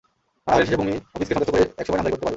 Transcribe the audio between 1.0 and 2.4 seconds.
অফিসকে সন্তুষ্ট করে একসময় নামজারি করতে পারলাম।